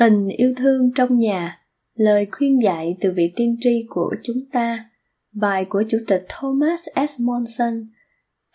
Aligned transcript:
Tình 0.00 0.28
yêu 0.28 0.54
thương 0.56 0.90
trong 0.94 1.18
nhà, 1.18 1.64
lời 1.94 2.26
khuyên 2.32 2.62
dạy 2.62 2.96
từ 3.00 3.12
vị 3.16 3.32
tiên 3.36 3.56
tri 3.60 3.86
của 3.88 4.14
chúng 4.22 4.36
ta, 4.52 4.90
bài 5.32 5.64
của 5.64 5.84
Chủ 5.88 5.98
tịch 6.06 6.26
Thomas 6.28 6.80
S. 7.08 7.20
Monson 7.20 7.72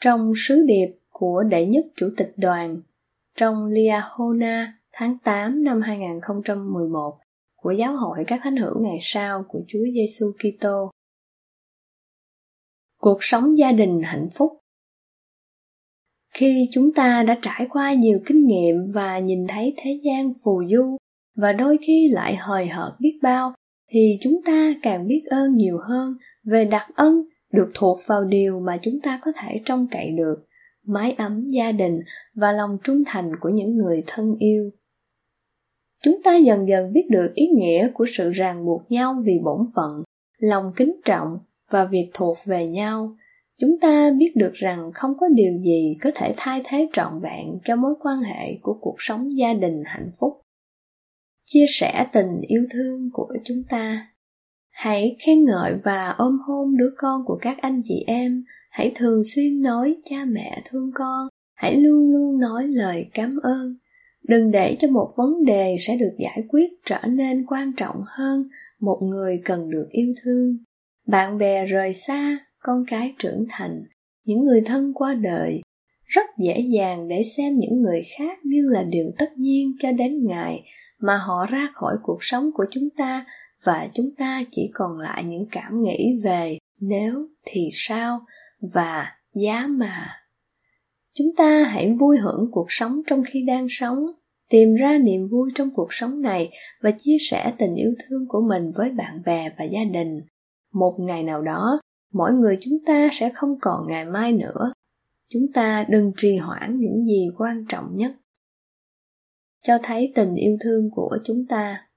trong 0.02 0.34
sứ 0.36 0.64
điệp 0.68 0.88
của 1.10 1.44
đệ 1.44 1.66
nhất 1.66 1.86
Chủ 1.96 2.10
tịch 2.18 2.34
đoàn 2.38 2.82
trong 3.38 3.66
Liahona 3.66 4.80
tháng 4.94 5.18
8 5.24 5.64
năm 5.64 5.82
2011 5.82 7.18
của 7.56 7.72
Giáo 7.72 7.96
hội 7.96 8.24
các 8.28 8.40
thánh 8.44 8.58
hữu 8.58 8.82
ngày 8.82 8.98
sau 9.02 9.46
của 9.48 9.60
Chúa 9.68 9.84
Giêsu 9.94 10.32
Kitô. 10.32 10.92
Cuộc 13.00 13.18
sống 13.22 13.58
gia 13.58 13.72
đình 13.72 14.02
hạnh 14.04 14.28
phúc 14.36 14.52
khi 16.34 16.70
chúng 16.72 16.94
ta 16.94 17.24
đã 17.24 17.40
trải 17.42 17.68
qua 17.70 17.94
nhiều 17.94 18.20
kinh 18.26 18.48
nghiệm 18.48 18.76
và 18.94 19.20
nhìn 19.20 19.48
thấy 19.48 19.74
thế 19.78 20.00
gian 20.04 20.34
phù 20.44 20.64
du 20.72 20.98
và 21.36 21.54
đôi 21.54 21.78
khi 21.82 22.10
lại 22.12 22.36
hời 22.36 22.68
hợt 22.68 22.94
biết 23.00 23.20
bao, 23.22 23.54
thì 23.90 24.18
chúng 24.22 24.42
ta 24.46 24.74
càng 24.82 25.08
biết 25.08 25.24
ơn 25.30 25.56
nhiều 25.56 25.78
hơn 25.90 26.14
về 26.44 26.66
đặc 26.66 26.88
ân 26.96 27.24
được 27.54 27.72
thuộc 27.74 28.00
vào 28.06 28.24
điều 28.24 28.60
mà 28.60 28.80
chúng 28.82 29.00
ta 29.04 29.20
có 29.22 29.32
thể 29.42 29.62
trông 29.66 29.88
cậy 29.92 30.12
được, 30.12 30.36
mái 30.86 31.12
ấm 31.12 31.50
gia 31.50 31.72
đình 31.72 31.94
và 32.36 32.52
lòng 32.52 32.78
trung 32.84 33.04
thành 33.06 33.32
của 33.40 33.50
những 33.50 33.78
người 33.78 34.04
thân 34.08 34.36
yêu. 34.40 34.70
Chúng 36.04 36.24
ta 36.24 36.36
dần 36.36 36.68
dần 36.68 36.94
biết 36.94 37.08
được 37.10 37.32
ý 37.36 37.48
nghĩa 37.48 37.90
của 37.94 38.06
sự 38.18 38.30
ràng 38.30 38.66
buộc 38.66 38.92
nhau 38.92 39.16
vì 39.24 39.40
bổn 39.44 39.60
phận, 39.76 40.04
lòng 40.38 40.72
kính 40.76 40.96
trọng 41.06 41.34
và 41.72 41.86
việc 41.86 42.10
thuộc 42.14 42.38
về 42.46 42.68
nhau. 42.68 43.16
Chúng 43.62 43.80
ta 43.80 44.12
biết 44.18 44.32
được 44.36 44.54
rằng 44.54 44.92
không 44.94 45.12
có 45.20 45.28
điều 45.36 45.54
gì 45.64 45.98
có 46.02 46.12
thể 46.16 46.34
thay 46.38 46.62
thế 46.66 46.88
trọn 46.94 47.20
vẹn 47.22 47.60
cho 47.64 47.76
mối 47.76 47.94
quan 48.00 48.22
hệ 48.22 48.58
của 48.62 48.78
cuộc 48.82 48.96
sống 48.98 49.38
gia 49.38 49.54
đình 49.54 49.84
hạnh 49.86 50.10
phúc 50.20 50.42
chia 51.46 51.66
sẻ 51.70 52.06
tình 52.14 52.42
yêu 52.48 52.66
thương 52.70 53.10
của 53.14 53.34
chúng 53.44 53.64
ta. 53.70 54.08
Hãy 54.72 55.16
khen 55.26 55.46
ngợi 55.46 55.74
và 55.84 56.10
ôm 56.18 56.40
hôn 56.48 56.78
đứa 56.78 56.90
con 56.98 57.22
của 57.26 57.38
các 57.42 57.58
anh 57.62 57.82
chị 57.84 58.04
em. 58.08 58.44
Hãy 58.72 58.92
thường 58.96 59.22
xuyên 59.36 59.62
nói 59.62 59.96
cha 60.06 60.26
mẹ 60.28 60.62
thương 60.66 60.92
con. 60.94 61.28
Hãy 61.56 61.76
luôn 61.76 62.12
luôn 62.12 62.40
nói 62.40 62.68
lời 62.68 63.10
cảm 63.14 63.38
ơn. 63.44 63.76
Đừng 64.28 64.52
để 64.52 64.76
cho 64.80 64.88
một 64.88 65.12
vấn 65.18 65.46
đề 65.46 65.76
sẽ 65.80 65.98
được 65.98 66.16
giải 66.20 66.44
quyết 66.48 66.72
trở 66.86 67.00
nên 67.08 67.46
quan 67.48 67.74
trọng 67.78 68.04
hơn 68.08 68.44
một 68.80 69.00
người 69.04 69.42
cần 69.46 69.70
được 69.70 69.88
yêu 69.92 70.14
thương. 70.24 70.58
Bạn 71.08 71.38
bè 71.38 71.66
rời 71.66 71.94
xa, 71.94 72.38
con 72.60 72.84
cái 72.88 73.14
trưởng 73.20 73.46
thành, 73.50 73.84
những 74.26 74.46
người 74.46 74.62
thân 74.62 74.94
qua 74.94 75.14
đời 75.14 75.62
rất 76.06 76.26
dễ 76.38 76.60
dàng 76.60 77.08
để 77.08 77.24
xem 77.24 77.60
những 77.60 77.82
người 77.82 78.02
khác 78.18 78.40
như 78.44 78.62
là 78.72 78.84
điều 78.84 79.12
tất 79.18 79.38
nhiên 79.38 79.76
cho 79.80 79.92
đến 79.92 80.26
ngày 80.26 80.64
mà 81.00 81.18
họ 81.18 81.46
ra 81.50 81.70
khỏi 81.74 81.96
cuộc 82.04 82.18
sống 82.22 82.50
của 82.54 82.66
chúng 82.72 82.90
ta 82.98 83.26
và 83.64 83.88
chúng 83.94 84.16
ta 84.18 84.44
chỉ 84.52 84.70
còn 84.74 85.00
lại 85.00 85.24
những 85.24 85.46
cảm 85.52 85.84
nghĩ 85.84 86.20
về 86.24 86.58
nếu 86.80 87.28
thì 87.46 87.70
sao 87.72 88.20
và 88.74 89.08
giá 89.34 89.66
mà. 89.70 90.08
Chúng 91.14 91.36
ta 91.38 91.64
hãy 91.64 91.94
vui 92.00 92.18
hưởng 92.18 92.44
cuộc 92.52 92.66
sống 92.70 93.02
trong 93.08 93.24
khi 93.28 93.44
đang 93.48 93.68
sống, 93.70 93.98
tìm 94.50 94.76
ra 94.76 94.98
niềm 94.98 95.28
vui 95.28 95.52
trong 95.56 95.70
cuộc 95.76 95.94
sống 95.94 96.22
này 96.22 96.50
và 96.82 96.92
chia 96.92 97.18
sẻ 97.20 97.54
tình 97.58 97.76
yêu 97.76 97.94
thương 98.00 98.26
của 98.28 98.42
mình 98.42 98.72
với 98.76 98.90
bạn 98.90 99.22
bè 99.26 99.50
và 99.58 99.66
gia 99.66 99.84
đình. 99.84 100.14
Một 100.74 100.96
ngày 101.00 101.24
nào 101.24 101.42
đó, 101.42 101.80
mỗi 102.14 102.32
người 102.32 102.58
chúng 102.62 102.78
ta 102.86 103.10
sẽ 103.12 103.30
không 103.30 103.60
còn 103.62 103.88
ngày 103.88 104.06
mai 104.06 104.32
nữa 104.34 104.72
chúng 105.30 105.52
ta 105.54 105.86
đừng 105.90 106.12
trì 106.18 106.38
hoãn 106.38 106.80
những 106.80 107.06
gì 107.06 107.30
quan 107.38 107.66
trọng 107.70 107.96
nhất. 107.96 108.12
Cho 109.62 109.78
thấy 109.84 110.12
tình 110.16 110.36
yêu 110.36 110.58
thương 110.62 110.90
của 110.92 111.18
chúng 111.24 111.46
ta. 111.46 111.88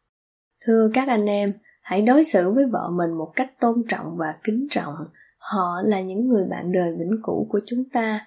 Thưa 0.60 0.90
các 0.94 1.08
anh 1.08 1.26
em, 1.26 1.52
hãy 1.82 2.02
đối 2.02 2.24
xử 2.24 2.50
với 2.50 2.66
vợ 2.66 2.90
mình 2.90 3.10
một 3.18 3.32
cách 3.36 3.60
tôn 3.60 3.82
trọng 3.88 4.16
và 4.16 4.38
kính 4.44 4.66
trọng. 4.70 4.94
Họ 5.38 5.82
là 5.84 6.00
những 6.00 6.28
người 6.28 6.44
bạn 6.44 6.72
đời 6.72 6.96
vĩnh 6.98 7.20
cửu 7.22 7.46
của 7.48 7.60
chúng 7.66 7.84
ta. 7.92 8.26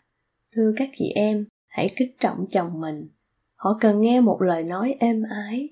Thưa 0.56 0.74
các 0.78 0.90
chị 0.96 1.12
em, 1.16 1.46
hãy 1.68 1.90
kính 1.96 2.12
trọng 2.20 2.46
chồng 2.52 2.82
mình. 2.82 3.08
Họ 3.56 3.78
cần 3.82 4.02
nghe 4.02 4.22
một 4.22 4.42
lời 4.42 4.64
nói 4.64 4.96
êm 5.00 5.24
ái. 5.30 5.70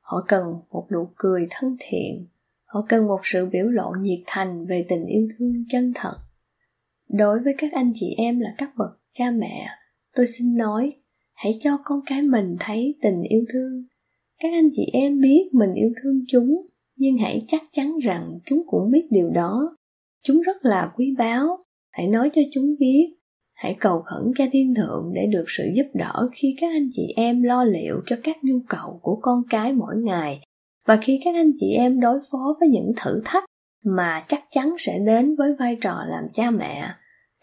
Họ 0.00 0.24
cần 0.28 0.44
một 0.70 0.86
nụ 0.92 1.08
cười 1.16 1.46
thân 1.50 1.76
thiện. 1.80 2.26
Họ 2.64 2.86
cần 2.88 3.06
một 3.06 3.20
sự 3.22 3.46
biểu 3.46 3.68
lộ 3.68 3.92
nhiệt 4.00 4.20
thành 4.26 4.66
về 4.66 4.86
tình 4.88 5.04
yêu 5.06 5.28
thương 5.38 5.64
chân 5.68 5.92
thật 5.94 6.16
đối 7.12 7.40
với 7.40 7.54
các 7.58 7.72
anh 7.72 7.86
chị 7.94 8.14
em 8.16 8.40
là 8.40 8.54
các 8.58 8.70
bậc 8.76 8.90
cha 9.12 9.30
mẹ, 9.30 9.66
tôi 10.14 10.26
xin 10.26 10.56
nói, 10.56 10.92
hãy 11.34 11.58
cho 11.60 11.78
con 11.84 12.00
cái 12.06 12.22
mình 12.22 12.56
thấy 12.60 12.94
tình 13.02 13.22
yêu 13.22 13.44
thương. 13.52 13.84
Các 14.42 14.52
anh 14.52 14.68
chị 14.72 14.86
em 14.92 15.20
biết 15.20 15.48
mình 15.52 15.72
yêu 15.72 15.92
thương 16.02 16.24
chúng, 16.28 16.54
nhưng 16.96 17.18
hãy 17.18 17.44
chắc 17.48 17.62
chắn 17.72 17.98
rằng 17.98 18.26
chúng 18.46 18.62
cũng 18.66 18.90
biết 18.90 19.06
điều 19.10 19.30
đó. 19.30 19.76
Chúng 20.22 20.40
rất 20.40 20.56
là 20.64 20.92
quý 20.96 21.14
báu, 21.18 21.58
hãy 21.90 22.06
nói 22.06 22.30
cho 22.32 22.42
chúng 22.52 22.74
biết. 22.78 23.14
Hãy 23.54 23.76
cầu 23.80 24.02
khẩn 24.02 24.32
cha 24.36 24.44
thiên 24.52 24.74
thượng 24.74 25.12
để 25.14 25.26
được 25.26 25.44
sự 25.48 25.64
giúp 25.74 25.86
đỡ 25.94 26.28
khi 26.32 26.56
các 26.60 26.70
anh 26.72 26.88
chị 26.92 27.12
em 27.16 27.42
lo 27.42 27.64
liệu 27.64 28.02
cho 28.06 28.16
các 28.22 28.36
nhu 28.44 28.58
cầu 28.68 29.00
của 29.02 29.18
con 29.22 29.42
cái 29.50 29.72
mỗi 29.72 29.94
ngày. 29.96 30.40
Và 30.86 30.96
khi 30.96 31.20
các 31.24 31.34
anh 31.34 31.52
chị 31.60 31.72
em 31.72 32.00
đối 32.00 32.20
phó 32.30 32.56
với 32.60 32.68
những 32.68 32.92
thử 32.96 33.20
thách 33.24 33.44
mà 33.84 34.24
chắc 34.28 34.44
chắn 34.50 34.74
sẽ 34.78 34.98
đến 34.98 35.36
với 35.36 35.54
vai 35.58 35.76
trò 35.80 36.04
làm 36.08 36.24
cha 36.34 36.50
mẹ 36.50 36.94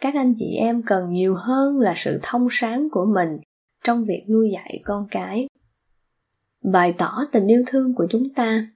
các 0.02 0.16
anh 0.16 0.34
chị 0.38 0.56
em 0.56 0.82
cần 0.86 1.14
nhiều 1.14 1.36
hơn 1.36 1.80
là 1.80 1.94
sự 1.96 2.20
thông 2.24 2.48
sáng 2.52 2.88
của 2.92 3.06
mình 3.06 3.38
trong 3.84 4.06
việc 4.06 4.24
nuôi 4.30 4.50
dạy 4.54 4.82
con 4.86 5.08
cái. 5.12 5.48
Bày 6.64 6.94
tỏ 6.98 7.18
tình 7.32 7.48
yêu 7.48 7.64
thương 7.68 7.96
của 7.96 8.08
chúng 8.10 8.34
ta. 8.34 8.68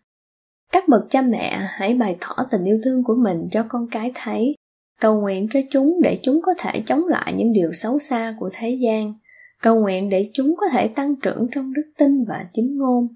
Các 0.71 0.87
bậc 0.87 1.01
cha 1.09 1.21
mẹ 1.21 1.59
hãy 1.69 1.93
bày 1.93 2.17
tỏ 2.21 2.35
tình 2.51 2.63
yêu 2.63 2.79
thương 2.83 3.03
của 3.03 3.15
mình 3.15 3.47
cho 3.51 3.65
con 3.69 3.87
cái 3.91 4.11
thấy. 4.15 4.55
Cầu 5.01 5.21
nguyện 5.21 5.47
cho 5.53 5.59
chúng 5.71 5.99
để 6.03 6.19
chúng 6.23 6.41
có 6.41 6.53
thể 6.57 6.83
chống 6.85 7.07
lại 7.07 7.33
những 7.33 7.53
điều 7.53 7.73
xấu 7.73 7.99
xa 7.99 8.35
của 8.39 8.49
thế 8.53 8.77
gian. 8.81 9.13
Cầu 9.61 9.79
nguyện 9.81 10.09
để 10.09 10.29
chúng 10.33 10.55
có 10.57 10.67
thể 10.69 10.87
tăng 10.87 11.15
trưởng 11.15 11.47
trong 11.51 11.73
đức 11.73 11.91
tin 11.97 12.23
và 12.27 12.45
chính 12.53 12.77
ngôn. 12.77 13.07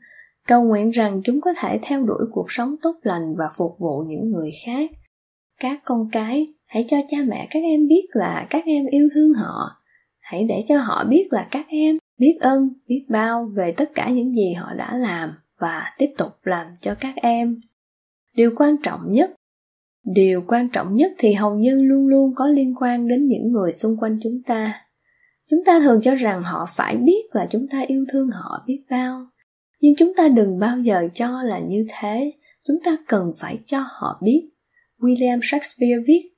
Cầu 0.47 0.63
nguyện 0.63 0.90
rằng 0.90 1.22
chúng 1.23 1.41
có 1.41 1.53
thể 1.53 1.79
theo 1.81 2.03
đuổi 2.03 2.25
cuộc 2.31 2.51
sống 2.51 2.75
tốt 2.81 2.96
lành 3.01 3.35
và 3.38 3.46
phục 3.57 3.79
vụ 3.79 4.03
những 4.07 4.31
người 4.31 4.51
khác 4.66 4.91
các 5.59 5.81
con 5.85 6.09
cái, 6.12 6.47
hãy 6.66 6.85
cho 6.88 6.97
cha 7.07 7.18
mẹ 7.28 7.47
các 7.50 7.63
em 7.63 7.88
biết 7.88 8.06
là 8.12 8.47
các 8.50 8.66
em 8.66 8.85
yêu 8.85 9.09
thương 9.13 9.34
họ. 9.34 9.81
Hãy 10.19 10.44
để 10.44 10.63
cho 10.68 10.78
họ 10.78 11.03
biết 11.09 11.28
là 11.31 11.47
các 11.51 11.66
em 11.69 11.97
biết 12.18 12.38
ơn, 12.41 12.69
biết 12.88 13.06
bao 13.09 13.51
về 13.56 13.72
tất 13.72 13.91
cả 13.96 14.09
những 14.09 14.35
gì 14.35 14.53
họ 14.53 14.73
đã 14.73 14.97
làm 14.97 15.34
và 15.59 15.84
tiếp 15.97 16.09
tục 16.17 16.31
làm 16.44 16.67
cho 16.81 16.96
các 16.96 17.16
em. 17.16 17.61
Điều 18.35 18.52
quan 18.55 18.76
trọng 18.84 19.11
nhất, 19.11 19.31
điều 20.05 20.43
quan 20.47 20.70
trọng 20.70 20.96
nhất 20.96 21.11
thì 21.17 21.34
hầu 21.34 21.55
như 21.55 21.84
luôn 21.84 22.08
luôn 22.08 22.35
có 22.35 22.47
liên 22.47 22.73
quan 22.76 23.08
đến 23.08 23.28
những 23.28 23.52
người 23.52 23.72
xung 23.72 23.97
quanh 23.97 24.20
chúng 24.23 24.41
ta. 24.46 24.81
Chúng 25.49 25.59
ta 25.66 25.79
thường 25.79 26.02
cho 26.03 26.16
rằng 26.16 26.43
họ 26.43 26.66
phải 26.70 26.97
biết 26.97 27.23
là 27.31 27.47
chúng 27.49 27.67
ta 27.67 27.81
yêu 27.87 28.05
thương 28.09 28.29
họ 28.31 28.64
biết 28.67 28.84
bao. 28.90 29.26
Nhưng 29.81 29.96
chúng 29.96 30.14
ta 30.17 30.28
đừng 30.28 30.59
bao 30.59 30.79
giờ 30.79 31.08
cho 31.14 31.43
là 31.43 31.59
như 31.59 31.85
thế. 31.90 32.34
Chúng 32.67 32.78
ta 32.84 32.97
cần 33.08 33.31
phải 33.37 33.59
cho 33.67 33.79
họ 33.87 34.20
biết 34.23 34.49
william 34.99 35.40
shakespeare 35.44 36.03
viết, 36.08 36.29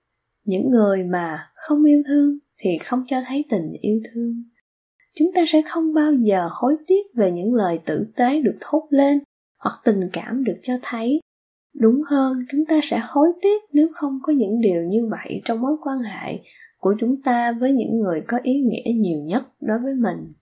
những 0.43 0.69
người 0.69 1.03
mà 1.03 1.39
không 1.55 1.83
yêu 1.83 2.03
thương 2.07 2.37
thì 2.57 2.77
không 2.77 3.03
cho 3.07 3.21
thấy 3.27 3.45
tình 3.49 3.71
yêu 3.81 4.01
thương. 4.13 4.43
Chúng 5.15 5.31
ta 5.35 5.43
sẽ 5.47 5.61
không 5.69 5.93
bao 5.93 6.13
giờ 6.13 6.49
hối 6.51 6.75
tiếc 6.87 7.01
về 7.15 7.31
những 7.31 7.53
lời 7.53 7.79
tử 7.85 8.05
tế 8.15 8.41
được 8.41 8.55
thốt 8.61 8.87
lên 8.89 9.19
hoặc 9.57 9.81
tình 9.85 9.99
cảm 10.13 10.43
được 10.43 10.57
cho 10.63 10.73
thấy. 10.81 11.19
Đúng 11.73 12.01
hơn, 12.09 12.45
chúng 12.51 12.65
ta 12.65 12.79
sẽ 12.83 13.01
hối 13.03 13.27
tiếc 13.41 13.63
nếu 13.73 13.87
không 13.93 14.19
có 14.23 14.33
những 14.33 14.61
điều 14.61 14.83
như 14.83 15.07
vậy 15.11 15.41
trong 15.45 15.61
mối 15.61 15.77
quan 15.81 15.99
hệ 15.99 16.39
của 16.77 16.95
chúng 16.99 17.21
ta 17.21 17.51
với 17.51 17.71
những 17.71 17.99
người 17.99 18.21
có 18.27 18.39
ý 18.43 18.53
nghĩa 18.53 18.91
nhiều 18.95 19.19
nhất 19.19 19.43
đối 19.61 19.79
với 19.79 19.93
mình. 19.93 20.33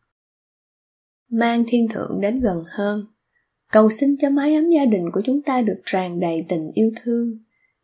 Mang 1.32 1.64
thiên 1.68 1.86
thượng 1.90 2.22
đến 2.22 2.40
gần 2.40 2.64
hơn. 2.78 3.06
Cầu 3.72 3.90
xin 3.90 4.18
cho 4.18 4.30
mái 4.30 4.56
ấm 4.56 4.70
gia 4.70 4.86
đình 4.86 5.12
của 5.12 5.22
chúng 5.26 5.42
ta 5.42 5.62
được 5.62 5.82
tràn 5.86 6.20
đầy 6.20 6.46
tình 6.48 6.72
yêu 6.74 6.92
thương 6.96 7.32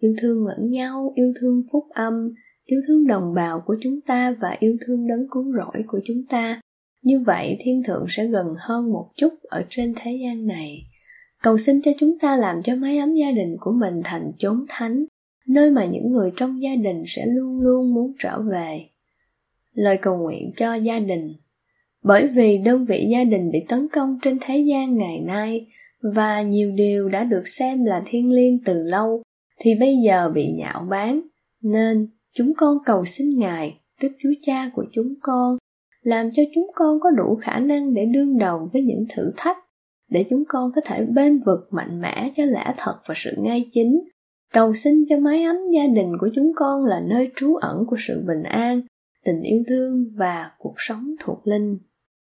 yêu 0.03 0.13
thương 0.17 0.47
lẫn 0.47 0.71
nhau, 0.71 1.11
yêu 1.15 1.33
thương 1.39 1.61
phúc 1.71 1.83
âm, 1.89 2.13
yêu 2.65 2.81
thương 2.88 3.07
đồng 3.07 3.33
bào 3.33 3.63
của 3.65 3.75
chúng 3.81 4.01
ta 4.01 4.35
và 4.41 4.57
yêu 4.59 4.77
thương 4.81 5.07
đấng 5.07 5.27
cứu 5.31 5.53
rỗi 5.57 5.83
của 5.88 6.00
chúng 6.05 6.25
ta. 6.29 6.61
Như 7.01 7.19
vậy, 7.19 7.57
thiên 7.59 7.83
thượng 7.83 8.05
sẽ 8.09 8.25
gần 8.25 8.47
hơn 8.59 8.94
một 8.94 9.09
chút 9.15 9.33
ở 9.44 9.65
trên 9.69 9.94
thế 9.95 10.19
gian 10.23 10.45
này. 10.45 10.83
Cầu 11.44 11.57
xin 11.57 11.81
cho 11.81 11.91
chúng 11.97 12.19
ta 12.19 12.38
làm 12.38 12.63
cho 12.63 12.75
mái 12.75 12.97
ấm 12.97 13.15
gia 13.15 13.31
đình 13.31 13.55
của 13.59 13.71
mình 13.71 14.01
thành 14.03 14.31
chốn 14.38 14.65
thánh, 14.69 15.05
nơi 15.47 15.71
mà 15.71 15.85
những 15.85 16.11
người 16.11 16.31
trong 16.35 16.61
gia 16.61 16.75
đình 16.75 17.03
sẽ 17.07 17.25
luôn 17.25 17.61
luôn 17.61 17.94
muốn 17.94 18.13
trở 18.19 18.41
về. 18.41 18.85
Lời 19.73 19.97
cầu 19.97 20.17
nguyện 20.17 20.51
cho 20.57 20.75
gia 20.75 21.00
đình. 21.00 21.33
Bởi 22.03 22.27
vì 22.27 22.57
đơn 22.57 22.85
vị 22.85 23.07
gia 23.11 23.23
đình 23.23 23.51
bị 23.51 23.59
tấn 23.67 23.88
công 23.88 24.19
trên 24.21 24.38
thế 24.41 24.57
gian 24.57 24.97
ngày 24.97 25.19
nay 25.19 25.67
và 26.15 26.41
nhiều 26.41 26.71
điều 26.71 27.09
đã 27.09 27.23
được 27.23 27.47
xem 27.47 27.85
là 27.85 28.03
thiên 28.05 28.35
liêng 28.35 28.63
từ 28.65 28.83
lâu 28.83 29.23
thì 29.59 29.75
bây 29.79 29.97
giờ 30.05 30.31
bị 30.35 30.51
nhạo 30.51 30.88
báng, 30.89 31.21
nên 31.61 32.07
chúng 32.33 32.53
con 32.57 32.77
cầu 32.85 33.05
xin 33.05 33.27
ngài 33.38 33.79
tức 34.01 34.11
chúa 34.19 34.33
cha 34.41 34.71
của 34.73 34.85
chúng 34.94 35.13
con, 35.21 35.57
làm 36.01 36.29
cho 36.33 36.44
chúng 36.55 36.67
con 36.75 37.00
có 37.00 37.09
đủ 37.09 37.35
khả 37.41 37.59
năng 37.59 37.94
để 37.94 38.05
đương 38.05 38.38
đầu 38.38 38.69
với 38.73 38.81
những 38.81 39.05
thử 39.09 39.31
thách, 39.38 39.57
để 40.09 40.23
chúng 40.29 40.44
con 40.47 40.71
có 40.75 40.81
thể 40.85 41.05
bên 41.05 41.39
vực 41.45 41.59
mạnh 41.71 42.01
mẽ 42.01 42.31
cho 42.33 42.45
lẽ 42.45 42.73
thật 42.77 42.95
và 43.07 43.13
sự 43.17 43.31
ngay 43.38 43.69
chính. 43.71 44.01
Cầu 44.53 44.73
xin 44.73 45.05
cho 45.09 45.19
mái 45.19 45.44
ấm 45.44 45.57
gia 45.73 45.88
đình 45.88 46.11
của 46.19 46.29
chúng 46.35 46.47
con 46.55 46.85
là 46.85 47.00
nơi 47.00 47.31
trú 47.35 47.55
ẩn 47.55 47.85
của 47.88 47.95
sự 48.00 48.23
bình 48.27 48.44
an, 48.44 48.81
tình 49.25 49.41
yêu 49.41 49.63
thương 49.67 50.05
và 50.15 50.51
cuộc 50.57 50.75
sống 50.77 51.15
thuộc 51.19 51.47
linh. 51.47 51.77